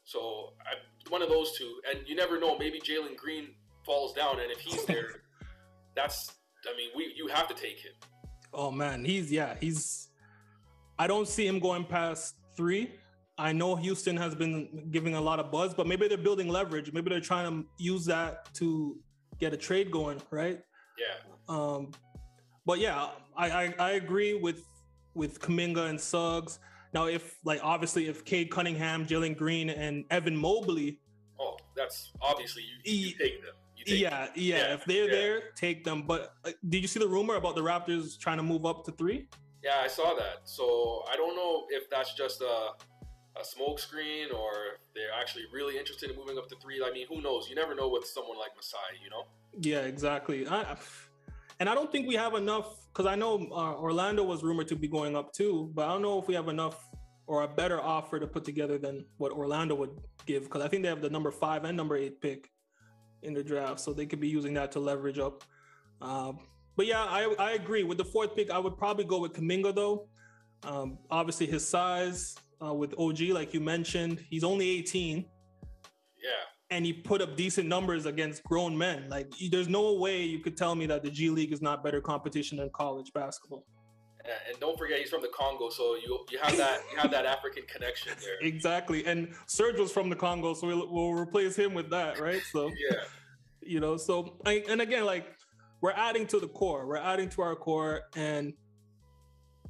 So 0.05 0.53
I, 0.61 1.11
one 1.11 1.23
of 1.23 1.29
those 1.29 1.57
two, 1.57 1.81
and 1.91 2.07
you 2.07 2.15
never 2.15 2.39
know. 2.39 2.57
Maybe 2.59 2.81
Jalen 2.81 3.17
Green 3.17 3.49
falls 3.85 4.13
down, 4.13 4.41
and 4.41 4.51
if 4.51 4.61
he's 4.61 4.85
there, 4.85 5.23
that's. 5.97 6.33
I 6.67 6.77
mean, 6.77 6.91
we 6.97 7.13
you 7.17 7.29
have 7.29 7.49
to 7.49 7.55
take 7.55 7.79
him. 7.79 7.93
Oh 8.53 8.71
man, 8.71 9.05
he's 9.05 9.31
yeah, 9.31 9.55
he's. 9.61 10.09
I 10.99 11.07
don't 11.07 11.29
see 11.29 11.47
him 11.47 11.59
going 11.61 11.85
past 11.85 12.35
three. 12.57 12.91
I 13.39 13.53
know 13.53 13.77
Houston 13.77 14.17
has 14.17 14.35
been 14.35 14.89
giving 14.91 15.15
a 15.15 15.21
lot 15.21 15.39
of 15.39 15.53
buzz, 15.53 15.73
but 15.73 15.87
maybe 15.87 16.09
they're 16.09 16.19
building 16.19 16.49
leverage. 16.49 16.93
Maybe 16.93 17.09
they're 17.09 17.21
trying 17.21 17.63
to 17.63 17.69
use 17.79 18.05
that 18.07 18.53
to 18.55 18.99
get 19.39 19.53
a 19.53 19.57
trade 19.57 19.93
going, 19.93 20.21
right? 20.33 20.61
Yeah. 20.99 21.15
Um, 21.49 21.93
but 22.69 22.81
yeah, 22.81 23.09
I, 23.35 23.51
I, 23.51 23.75
I 23.79 23.91
agree 23.93 24.35
with 24.35 24.63
with 25.15 25.41
Kuminga 25.41 25.89
and 25.89 25.99
Suggs. 25.99 26.59
Now, 26.93 27.07
if 27.07 27.39
like 27.43 27.61
obviously 27.65 28.09
if 28.09 28.27
Cade 28.27 28.51
Cunningham, 28.51 29.07
Jalen 29.07 29.39
Green, 29.39 29.71
and 29.71 30.05
Evan 30.11 30.37
Mobley, 30.37 31.01
oh, 31.41 31.57
that's 31.75 32.13
obviously 32.21 32.65
you, 32.85 32.93
you 32.93 33.13
take 33.19 33.43
them. 33.43 33.55
You 33.75 33.85
take 33.87 34.01
yeah, 34.01 34.27
them. 34.27 34.33
yeah, 34.35 34.57
yeah, 34.57 34.75
If 34.75 34.85
they're 34.85 35.05
yeah. 35.07 35.11
there, 35.11 35.43
take 35.57 35.83
them. 35.83 36.03
But 36.03 36.35
uh, 36.45 36.51
did 36.69 36.83
you 36.83 36.89
see 36.89 37.01
the 37.01 37.09
rumor 37.09 37.37
about 37.37 37.55
the 37.55 37.63
Raptors 37.63 38.19
trying 38.19 38.37
to 38.37 38.43
move 38.43 38.67
up 38.67 38.85
to 38.85 38.93
three? 38.93 39.29
Yeah, 39.65 39.81
I 39.83 39.89
saw 39.89 40.15
that. 40.15 40.41
So 40.45 41.05
I 41.11 41.17
don't 41.17 41.37
know 41.37 41.65
if 41.71 41.89
that's 41.89 42.15
just 42.15 42.43
a 42.43 42.73
a 43.37 43.43
smokescreen 43.43 44.35
or 44.35 44.51
they're 44.95 45.13
actually 45.19 45.45
really 45.53 45.79
interested 45.79 46.11
in 46.11 46.17
moving 46.17 46.37
up 46.37 46.49
to 46.49 46.57
three. 46.57 46.83
I 46.85 46.93
mean, 46.93 47.07
who 47.09 47.23
knows? 47.23 47.49
You 47.49 47.55
never 47.55 47.75
know 47.75 47.89
with 47.89 48.05
someone 48.05 48.37
like 48.37 48.51
Masai, 48.57 48.99
you 49.03 49.11
know? 49.11 49.25
Yeah, 49.61 49.87
exactly. 49.87 50.47
I, 50.47 50.77
and 51.61 51.69
I 51.69 51.75
don't 51.75 51.91
think 51.91 52.07
we 52.07 52.15
have 52.15 52.35
enough 52.35 52.77
because 52.93 53.07
I 53.07 53.15
know 53.15 53.49
uh, 53.51 53.75
Orlando 53.75 54.25
was 54.25 54.43
rumored 54.43 54.69
to 54.69 54.77
be 54.77 54.89
going 54.89 55.17
up 55.17 55.33
too, 55.33 55.71
but 55.75 55.87
I 55.87 55.93
don't 55.93 56.03
know 56.03 56.19
if 56.19 56.29
we 56.29 56.35
have 56.35 56.49
enough 56.49 56.89
or 57.27 57.43
a 57.43 57.49
better 57.49 57.81
offer 57.81 58.19
to 58.19 58.27
put 58.27 58.45
together 58.45 58.79
than 58.79 59.05
what 59.19 59.33
Orlando 59.33 59.75
would 59.75 59.91
give 60.27 60.45
because 60.45 60.63
I 60.63 60.69
think 60.69 60.83
they 60.83 60.89
have 60.89 61.03
the 61.03 61.11
number 61.11 61.31
five 61.31 61.65
and 61.65 61.77
number 61.77 61.97
eight 61.97 62.21
pick 62.21 62.51
in 63.23 63.35
the 63.35 63.43
draft, 63.43 63.81
so 63.81 63.93
they 63.93 64.07
could 64.07 64.21
be 64.21 64.29
using 64.29 64.55
that 64.55 64.73
to 64.73 64.81
leverage 64.81 65.19
up. 65.19 65.45
Um, 66.01 66.39
but 66.77 66.87
yeah, 66.87 67.03
I, 67.03 67.35
I 67.39 67.51
agree 67.53 67.83
with 67.83 67.99
the 67.99 68.05
fourth 68.05 68.37
pick. 68.37 68.51
I 68.51 68.59
would 68.59 68.79
probably 68.79 69.05
go 69.05 69.19
with 69.19 69.33
Kuminga 69.33 69.75
though. 69.75 70.09
Um, 70.63 70.99
obviously, 71.11 71.47
his 71.47 71.67
size 71.67 72.37
uh, 72.65 72.73
with 72.73 72.95
OG, 72.99 73.21
like 73.31 73.53
you 73.53 73.61
mentioned, 73.61 74.25
he's 74.31 74.45
only 74.45 74.69
18. 74.71 75.25
Yeah. 76.23 76.31
And 76.71 76.85
he 76.85 76.93
put 76.93 77.23
up 77.23 77.37
decent 77.37 77.69
numbers 77.69 78.07
against 78.07 78.45
grown 78.45 78.77
men. 78.77 79.09
Like, 79.09 79.33
there's 79.51 79.69
no 79.69 79.95
way 79.95 80.23
you 80.23 80.41
could 80.41 80.57
tell 80.57 80.75
me 80.75 80.87
that 80.87 81.03
the 81.03 81.11
G 81.11 81.31
League 81.31 81.53
is 81.53 81.63
not 81.63 81.83
better 81.83 82.01
competition 82.01 82.59
than 82.59 82.71
college 82.71 83.13
basketball. 83.15 83.65
Yeah, 84.27 84.35
and 84.51 84.61
don't 84.61 84.79
forget 84.79 84.99
he's 84.99 85.09
from 85.09 85.23
the 85.23 85.29
Congo, 85.29 85.71
so 85.71 85.97
you 85.97 86.27
you 86.31 86.39
have 86.43 86.55
that 86.59 86.81
you 86.93 86.99
have 86.99 87.11
that 87.13 87.25
African 87.25 87.63
connection 87.67 88.13
there. 88.21 88.35
Exactly, 88.43 89.07
and 89.07 89.33
Serge 89.47 89.79
was 89.79 89.91
from 89.91 90.11
the 90.11 90.17
Congo, 90.17 90.53
so 90.53 90.67
we'll, 90.67 90.93
we'll 90.93 91.13
replace 91.13 91.57
him 91.57 91.73
with 91.73 91.89
that, 91.91 92.21
right? 92.21 92.43
So 92.53 92.71
yeah, 92.91 92.99
you 93.63 93.81
know, 93.81 93.97
so 93.97 94.39
I, 94.45 94.65
and 94.69 94.83
again, 94.83 95.07
like 95.07 95.35
we're 95.81 95.93
adding 95.93 96.27
to 96.27 96.41
the 96.41 96.49
core, 96.49 96.87
we're 96.87 96.97
adding 96.99 97.31
to 97.31 97.43
our 97.43 97.57
core, 97.57 98.03
and 98.17 98.53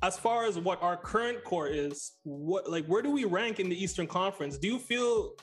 as 0.02 0.18
far 0.18 0.44
as 0.44 0.58
what 0.58 0.82
our 0.82 0.96
current 0.96 1.44
core 1.44 1.68
is, 1.68 2.14
what 2.24 2.68
like 2.68 2.86
where 2.86 3.02
do 3.02 3.12
we 3.12 3.26
rank 3.26 3.60
in 3.60 3.68
the 3.68 3.80
Eastern 3.80 4.08
Conference? 4.08 4.58
Do 4.58 4.66
you 4.66 4.80
feel 4.80 5.34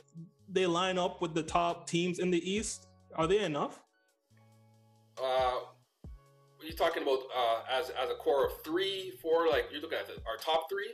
they 0.49 0.65
line 0.65 0.97
up 0.97 1.21
with 1.21 1.33
the 1.33 1.43
top 1.43 1.87
teams 1.87 2.19
in 2.19 2.31
the 2.31 2.49
East? 2.49 2.87
Are 3.15 3.27
they 3.27 3.43
enough? 3.43 3.81
Uh, 5.21 5.59
you 6.65 6.73
talking 6.73 7.03
about 7.03 7.19
uh, 7.35 7.61
as 7.71 7.89
as 7.91 8.09
a 8.09 8.15
core 8.15 8.45
of 8.45 8.63
three, 8.63 9.13
four? 9.21 9.47
Like 9.47 9.65
you're 9.71 9.81
looking 9.81 9.99
at 9.99 10.07
the, 10.07 10.13
our 10.27 10.37
top 10.37 10.69
three. 10.69 10.93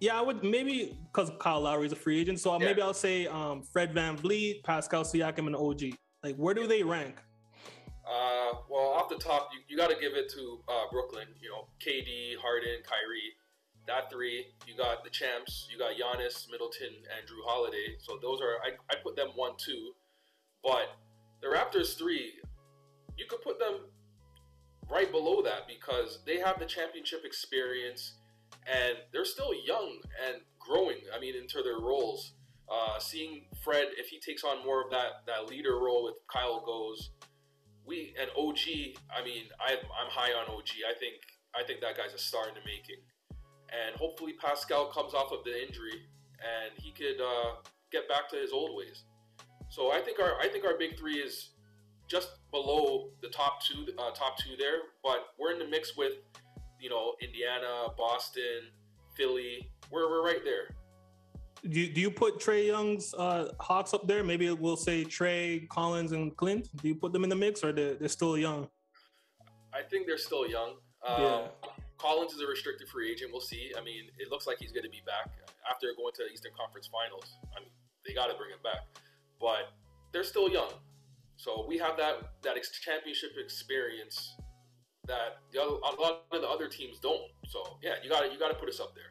Yeah, 0.00 0.18
I 0.18 0.20
would 0.20 0.42
maybe 0.42 0.98
because 1.12 1.30
Kyle 1.38 1.60
Lowry 1.60 1.86
is 1.86 1.92
a 1.92 1.96
free 1.96 2.20
agent, 2.20 2.40
so 2.40 2.52
yeah. 2.52 2.66
maybe 2.66 2.82
I'll 2.82 2.92
say 2.92 3.26
um, 3.26 3.62
Fred 3.62 3.94
VanVleet, 3.94 4.64
Pascal 4.64 5.04
Siakam, 5.04 5.46
and 5.46 5.56
OG. 5.56 5.96
Like, 6.24 6.36
where 6.36 6.54
do 6.54 6.66
they 6.66 6.82
rank? 6.82 7.16
Uh, 8.04 8.58
well, 8.68 8.88
off 8.88 9.08
the 9.08 9.16
top, 9.16 9.50
you, 9.52 9.60
you 9.68 9.76
got 9.76 9.90
to 9.90 9.96
give 10.00 10.14
it 10.14 10.28
to 10.30 10.58
uh, 10.68 10.84
Brooklyn. 10.90 11.28
You 11.40 11.50
know, 11.50 11.68
KD, 11.80 12.36
Harden, 12.40 12.82
Kyrie. 12.82 13.32
That 13.86 14.10
three. 14.10 14.46
You 14.66 14.76
got 14.76 15.04
the 15.04 15.10
champs. 15.10 15.68
You 15.70 15.78
got 15.78 15.92
Giannis, 15.92 16.50
Middleton, 16.50 16.94
and 16.94 17.28
Jrue 17.28 17.44
Holiday. 17.46 17.96
So 17.98 18.18
those 18.22 18.40
are 18.40 18.58
I 18.64 18.72
I 18.90 18.96
put 19.02 19.16
them 19.16 19.30
one 19.34 19.52
two, 19.58 19.92
but 20.62 20.96
the 21.40 21.48
Raptors 21.48 21.98
three, 21.98 22.34
you 23.16 23.26
could 23.28 23.42
put 23.42 23.58
them 23.58 23.86
right 24.90 25.10
below 25.10 25.42
that 25.42 25.66
because 25.66 26.20
they 26.26 26.38
have 26.38 26.58
the 26.58 26.66
championship 26.66 27.24
experience 27.24 28.14
and 28.66 28.98
they're 29.12 29.24
still 29.24 29.52
young 29.54 29.98
and 30.26 30.42
growing. 30.58 30.98
I 31.14 31.20
mean, 31.20 31.34
into 31.34 31.62
their 31.62 31.78
roles. 31.78 32.32
Uh, 32.70 32.98
seeing 32.98 33.44
Fred, 33.62 33.88
if 33.98 34.06
he 34.06 34.18
takes 34.20 34.44
on 34.44 34.64
more 34.64 34.82
of 34.82 34.90
that 34.90 35.26
that 35.26 35.50
leader 35.50 35.78
role 35.78 36.04
with 36.04 36.14
Kyle 36.32 36.64
goes, 36.64 37.10
we 37.84 38.14
and 38.18 38.30
OG. 38.38 38.96
I 39.10 39.24
mean, 39.24 39.44
I, 39.60 39.72
I'm 39.74 40.10
high 40.10 40.32
on 40.32 40.48
OG. 40.48 40.70
I 40.88 40.96
think 40.98 41.16
I 41.54 41.64
think 41.66 41.80
that 41.80 41.96
guy's 41.96 42.14
a 42.14 42.18
star 42.18 42.48
in 42.48 42.54
the 42.54 42.60
making, 42.64 43.02
and 43.72 43.96
hopefully 43.96 44.34
Pascal 44.34 44.86
comes 44.86 45.14
off 45.14 45.32
of 45.32 45.44
the 45.44 45.66
injury 45.66 46.02
and 46.40 46.72
he 46.76 46.92
could 46.92 47.20
uh, 47.20 47.56
get 47.90 48.08
back 48.08 48.28
to 48.30 48.36
his 48.36 48.52
old 48.52 48.76
ways. 48.76 49.04
So 49.70 49.90
I 49.90 50.00
think 50.00 50.20
our 50.20 50.38
I 50.40 50.48
think 50.48 50.64
our 50.64 50.76
big 50.76 50.98
three 50.98 51.16
is 51.16 51.50
just 52.08 52.28
below 52.50 53.10
the 53.22 53.28
top 53.28 53.62
two, 53.62 53.86
uh, 53.98 54.10
top 54.10 54.38
two 54.38 54.56
there. 54.58 54.80
But 55.02 55.28
we're 55.38 55.52
in 55.52 55.58
the 55.58 55.66
mix 55.66 55.96
with, 55.96 56.12
you 56.78 56.90
know, 56.90 57.14
Indiana, 57.22 57.88
Boston, 57.96 58.68
Philly. 59.16 59.70
We're 59.90 60.10
we're 60.10 60.24
right 60.24 60.44
there. 60.44 60.74
Do 61.68 61.78
you, 61.78 61.92
do 61.92 62.00
you 62.00 62.10
put 62.10 62.40
Trae 62.40 62.66
Young's 62.66 63.14
uh, 63.14 63.52
Hawks 63.60 63.94
up 63.94 64.08
there? 64.08 64.24
Maybe 64.24 64.50
we'll 64.50 64.76
say 64.76 65.04
Trae 65.04 65.68
Collins, 65.68 66.10
and 66.10 66.36
Clint. 66.36 66.68
Do 66.82 66.88
you 66.88 66.96
put 66.96 67.12
them 67.12 67.22
in 67.22 67.30
the 67.30 67.36
mix, 67.36 67.62
or 67.62 67.72
they're, 67.72 67.94
they're 67.94 68.08
still 68.08 68.36
young? 68.36 68.68
I 69.72 69.82
think 69.88 70.08
they're 70.08 70.18
still 70.18 70.48
young. 70.48 70.74
Um, 71.06 71.22
yeah. 71.22 71.46
Collins 72.02 72.32
is 72.32 72.40
a 72.40 72.46
restricted 72.46 72.88
free 72.88 73.12
agent. 73.12 73.30
We'll 73.30 73.40
see. 73.40 73.72
I 73.78 73.80
mean, 73.80 74.10
it 74.18 74.28
looks 74.28 74.48
like 74.48 74.58
he's 74.58 74.72
going 74.72 74.82
to 74.82 74.90
be 74.90 75.02
back 75.06 75.30
after 75.70 75.86
going 75.96 76.12
to 76.14 76.24
the 76.26 76.32
Eastern 76.34 76.50
Conference 76.58 76.90
Finals. 76.90 77.38
I 77.56 77.60
mean, 77.60 77.70
they 78.04 78.12
got 78.12 78.26
to 78.26 78.34
bring 78.34 78.50
him 78.50 78.58
back, 78.64 78.82
but 79.40 79.70
they're 80.12 80.24
still 80.24 80.50
young. 80.50 80.72
So 81.36 81.64
we 81.68 81.78
have 81.78 81.96
that 81.98 82.34
that 82.42 82.56
championship 82.82 83.30
experience 83.38 84.34
that 85.06 85.38
the 85.52 85.62
other, 85.62 85.70
a 85.70 86.00
lot 86.00 86.24
of 86.32 86.40
the 86.40 86.48
other 86.48 86.68
teams 86.68 86.98
don't. 86.98 87.22
So 87.48 87.78
yeah, 87.82 87.94
you 88.02 88.10
got 88.10 88.22
to 88.22 88.32
you 88.32 88.38
got 88.38 88.48
to 88.48 88.54
put 88.54 88.68
us 88.68 88.80
up 88.80 88.94
there. 88.94 89.10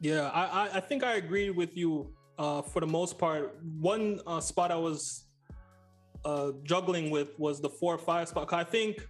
Yeah, 0.00 0.28
I 0.28 0.76
I 0.76 0.80
think 0.80 1.04
I 1.04 1.14
agree 1.14 1.50
with 1.50 1.74
you 1.74 2.12
uh, 2.38 2.60
for 2.60 2.80
the 2.80 2.86
most 2.86 3.18
part. 3.18 3.58
One 3.80 4.20
uh, 4.26 4.40
spot 4.40 4.70
I 4.70 4.76
was 4.76 5.24
uh, 6.24 6.52
juggling 6.64 7.10
with 7.10 7.38
was 7.38 7.60
the 7.60 7.70
four 7.70 7.94
or 7.94 7.98
five 7.98 8.28
spot. 8.28 8.52
I 8.52 8.64
think 8.64 9.06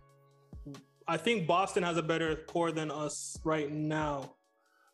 I 1.07 1.17
think 1.17 1.47
Boston 1.47 1.83
has 1.83 1.97
a 1.97 2.03
better 2.03 2.37
core 2.37 2.73
than 2.73 2.91
us 2.91 3.39
right 3.45 3.71
now, 3.71 4.35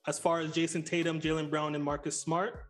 as 0.07 0.19
far 0.19 0.41
as 0.41 0.53
Jayson 0.53 0.85
Tatum, 0.85 1.21
Jaylen 1.21 1.51
Brown, 1.51 1.75
and 1.75 1.85
Marcus 1.85 2.21
Smart. 2.21 2.65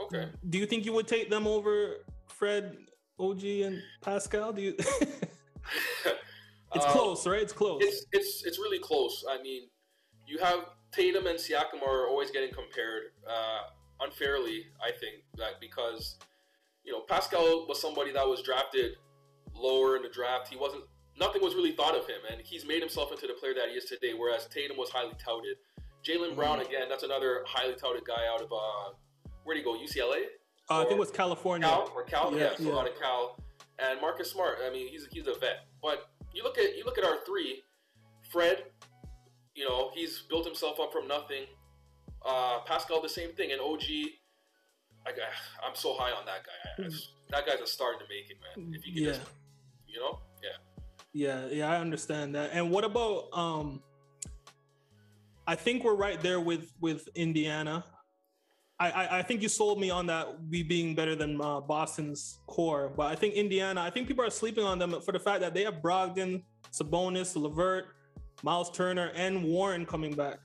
Okay. 0.00 0.28
Do 0.48 0.58
you 0.58 0.66
think 0.66 0.84
you 0.84 0.92
would 0.92 1.08
take 1.08 1.30
them 1.30 1.46
over 1.46 1.96
Fred 2.28 2.76
OG 3.18 3.44
and 3.44 3.82
Pascal? 4.02 4.52
Do 4.52 4.62
you? 4.62 4.74
it's 4.78 4.94
um, 6.74 6.92
close, 6.92 7.26
right? 7.26 7.42
It's 7.42 7.52
close. 7.52 7.82
It's 7.82 8.06
it's 8.12 8.44
it's 8.44 8.58
really 8.58 8.78
close. 8.78 9.24
I 9.28 9.42
mean, 9.42 9.62
you 10.26 10.38
have 10.38 10.60
Tatum 10.92 11.26
and 11.26 11.38
Siakam 11.38 11.82
are 11.86 12.08
always 12.08 12.30
getting 12.30 12.52
compared 12.52 13.04
uh, 13.28 13.70
unfairly. 14.00 14.66
I 14.82 14.90
think 14.90 15.24
that 15.36 15.60
because 15.60 16.16
you 16.84 16.92
know 16.92 17.00
Pascal 17.00 17.66
was 17.68 17.80
somebody 17.80 18.12
that 18.12 18.26
was 18.26 18.42
drafted 18.42 18.96
lower 19.54 19.96
in 19.96 20.02
the 20.02 20.08
draft. 20.08 20.48
He 20.48 20.56
wasn't. 20.56 20.84
Nothing 21.18 21.42
was 21.42 21.54
really 21.54 21.72
thought 21.72 21.96
of 21.96 22.06
him, 22.06 22.20
and 22.30 22.40
he's 22.42 22.66
made 22.66 22.80
himself 22.80 23.10
into 23.10 23.26
the 23.26 23.32
player 23.34 23.54
that 23.54 23.70
he 23.70 23.74
is 23.74 23.86
today. 23.86 24.12
Whereas 24.16 24.46
Tatum 24.46 24.76
was 24.76 24.90
highly 24.90 25.14
touted. 25.18 25.56
Jaylen 26.04 26.28
mm-hmm. 26.28 26.36
Brown 26.36 26.60
again. 26.60 26.88
That's 26.88 27.02
another 27.02 27.44
highly 27.46 27.74
touted 27.74 28.04
guy 28.04 28.26
out 28.30 28.42
of 28.42 28.52
uh, 28.52 28.94
where 29.44 29.54
do 29.56 29.60
you 29.60 29.64
go? 29.64 29.74
UCLA. 29.74 30.24
Uh, 30.68 30.80
I 30.80 30.82
think 30.82 30.92
it 30.92 30.98
was 30.98 31.10
California. 31.10 31.66
Cal 31.66 31.90
or 31.94 32.02
Cal, 32.04 32.32
yeah, 32.32 32.38
yeah, 32.38 32.56
so 32.56 32.62
yeah. 32.64 32.78
out 32.78 32.88
of 32.88 33.00
Cal. 33.00 33.38
And 33.78 34.00
Marcus 34.00 34.30
Smart, 34.30 34.58
I 34.66 34.70
mean, 34.70 34.88
he's 34.88 35.06
he's 35.10 35.26
a 35.26 35.34
vet. 35.34 35.66
But 35.80 36.10
you 36.34 36.42
look 36.42 36.58
at 36.58 36.76
you 36.76 36.84
look 36.84 36.98
at 36.98 37.04
our 37.04 37.18
three, 37.24 37.62
Fred, 38.30 38.64
you 39.54 39.64
know, 39.68 39.90
he's 39.94 40.22
built 40.28 40.44
himself 40.44 40.80
up 40.80 40.92
from 40.92 41.06
nothing. 41.06 41.44
Uh, 42.24 42.60
Pascal, 42.66 43.00
the 43.00 43.08
same 43.08 43.32
thing, 43.32 43.52
and 43.52 43.60
OG. 43.60 43.84
I, 45.06 45.10
I'm 45.64 45.76
so 45.76 45.94
high 45.94 46.10
on 46.10 46.26
that 46.26 46.42
guy. 46.44 46.84
I, 46.84 46.88
that 47.30 47.46
guy's 47.46 47.60
a 47.60 47.66
star 47.66 47.92
in 47.92 47.98
the 48.00 48.06
making, 48.08 48.36
man. 48.42 48.74
If 48.74 48.84
you 48.86 48.92
can 48.92 49.02
yeah. 49.04 49.10
just, 49.10 49.22
you 49.86 50.00
know, 50.00 50.18
yeah. 51.16 51.46
Yeah, 51.50 51.70
I 51.70 51.78
understand 51.78 52.34
that. 52.34 52.50
And 52.52 52.70
what 52.70 52.84
about 52.84 53.28
um? 53.32 53.82
I 55.46 55.54
think 55.54 55.84
we're 55.84 55.94
right 55.94 56.20
there 56.20 56.40
with 56.40 56.72
with 56.80 57.08
Indiana. 57.14 57.84
I, 58.78 59.20
I 59.20 59.22
think 59.22 59.40
you 59.40 59.48
sold 59.48 59.80
me 59.80 59.88
on 59.88 60.04
that 60.08 60.36
we 60.50 60.62
being 60.62 60.94
better 60.94 61.16
than 61.16 61.40
uh, 61.40 61.60
Boston's 61.60 62.40
core, 62.46 62.92
but 62.94 63.06
I 63.06 63.14
think 63.14 63.32
Indiana. 63.32 63.80
I 63.80 63.88
think 63.88 64.06
people 64.06 64.22
are 64.22 64.28
sleeping 64.28 64.64
on 64.64 64.78
them 64.78 65.00
for 65.00 65.12
the 65.12 65.18
fact 65.18 65.40
that 65.40 65.54
they 65.54 65.64
have 65.64 65.76
Brogdon, 65.76 66.42
Sabonis, 66.72 67.34
LeVert, 67.34 67.86
Miles 68.42 68.70
Turner, 68.70 69.12
and 69.14 69.44
Warren 69.44 69.86
coming 69.86 70.12
back. 70.12 70.40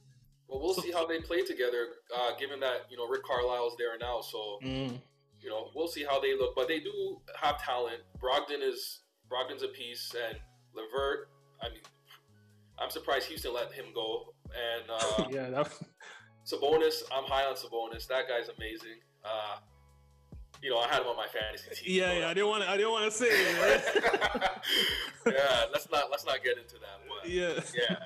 Well, 0.47 0.61
we'll 0.61 0.73
so, 0.73 0.81
see 0.81 0.93
how 0.93 1.05
they 1.05 1.19
play 1.19 1.43
together, 1.43 1.87
uh, 2.17 2.37
given 2.39 2.61
that 2.61 2.85
you 2.89 2.95
know 2.95 3.05
Rick 3.05 3.23
Carlisle's 3.25 3.75
there 3.77 3.97
now. 3.99 4.21
So 4.21 4.59
mm. 4.63 4.97
you 5.41 5.49
know 5.49 5.69
we'll 5.75 5.89
see 5.89 6.05
how 6.05 6.21
they 6.21 6.33
look, 6.37 6.55
but 6.55 6.69
they 6.69 6.79
do 6.79 7.19
have 7.35 7.61
talent. 7.61 7.99
Brogdon 8.17 8.61
is 8.65 9.01
Brogdon's 9.29 9.63
a 9.63 9.67
piece, 9.67 10.15
and 10.29 10.39
LeVert. 10.75 11.29
I 11.61 11.69
mean, 11.69 11.81
I'm 12.79 12.89
surprised 12.89 13.27
Houston 13.27 13.53
let 13.53 13.71
him 13.71 13.85
go. 13.93 14.33
And 14.45 14.89
uh, 14.89 15.25
yeah, 15.31 15.49
that, 15.49 15.71
Sabonis, 16.45 17.03
I'm 17.13 17.23
high 17.25 17.45
on 17.45 17.55
Sabonis. 17.55 18.07
That 18.07 18.27
guy's 18.27 18.49
amazing. 18.49 18.99
Uh, 19.23 19.57
you 20.61 20.69
know, 20.69 20.79
I 20.79 20.87
had 20.87 21.01
him 21.01 21.07
on 21.07 21.15
my 21.15 21.27
fantasy 21.27 21.69
team. 21.73 22.01
Yeah, 22.01 22.19
yeah. 22.19 22.27
I 22.27 22.33
didn't 22.33 22.49
want 22.49 22.63
to. 22.63 22.69
I 22.69 22.77
didn't 22.77 22.91
want 22.91 23.05
to 23.05 23.17
say 23.17 23.27
it. 23.29 23.83
Right? 23.95 24.49
yeah, 25.27 25.65
let's 25.71 25.89
not 25.89 26.11
let's 26.11 26.25
not 26.25 26.43
get 26.43 26.57
into 26.57 26.75
that. 26.75 26.99
But, 27.07 27.29
yeah, 27.29 27.59
yeah. 27.75 27.97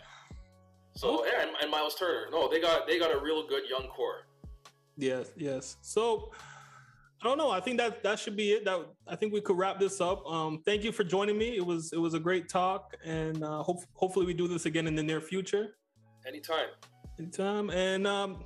So 0.95 1.25
yeah, 1.25 1.41
and, 1.41 1.51
and, 1.61 1.69
Miles 1.69 1.95
Turner. 1.95 2.27
No, 2.31 2.49
they 2.49 2.61
got 2.61 2.87
they 2.87 2.97
got 2.97 3.13
a 3.13 3.19
real 3.19 3.45
good 3.45 3.63
young 3.69 3.87
core. 3.87 4.27
Yes, 4.97 5.31
yes. 5.35 5.75
So 5.81 6.31
I 7.25 7.27
don't 7.27 7.39
know. 7.39 7.49
I 7.49 7.59
think 7.59 7.79
that 7.79 8.03
that 8.03 8.19
should 8.19 8.35
be 8.35 8.51
it. 8.51 8.65
That 8.65 8.85
I 9.07 9.15
think 9.15 9.33
we 9.33 9.41
could 9.41 9.57
wrap 9.57 9.79
this 9.79 9.99
up. 9.99 10.23
Um, 10.27 10.61
thank 10.63 10.83
you 10.83 10.91
for 10.91 11.03
joining 11.03 11.39
me. 11.39 11.57
It 11.57 11.65
was 11.65 11.91
it 11.91 11.97
was 11.97 12.13
a 12.13 12.19
great 12.19 12.47
talk, 12.47 12.95
and 13.03 13.43
uh, 13.43 13.63
hope, 13.63 13.79
hopefully 13.93 14.27
we 14.27 14.35
do 14.35 14.47
this 14.47 14.67
again 14.67 14.85
in 14.85 14.93
the 14.93 15.01
near 15.01 15.19
future. 15.19 15.75
Anytime. 16.27 16.67
Anytime. 17.17 17.71
And 17.71 18.05
um, 18.05 18.43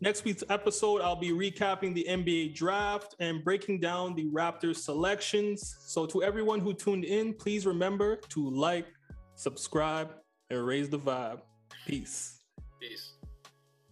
next 0.00 0.22
week's 0.22 0.44
episode, 0.48 1.00
I'll 1.00 1.16
be 1.16 1.30
recapping 1.30 1.94
the 1.94 2.06
NBA 2.08 2.54
draft 2.54 3.16
and 3.18 3.42
breaking 3.42 3.80
down 3.80 4.14
the 4.14 4.26
Raptors 4.26 4.76
selections. 4.76 5.78
So, 5.80 6.06
to 6.06 6.22
everyone 6.22 6.60
who 6.60 6.74
tuned 6.74 7.04
in, 7.04 7.34
please 7.34 7.66
remember 7.66 8.20
to 8.28 8.50
like, 8.50 8.86
subscribe, 9.34 10.14
and 10.48 10.64
raise 10.64 10.88
the 10.88 10.98
vibe. 11.00 11.40
Peace. 11.88 12.38
Peace. 12.80 13.14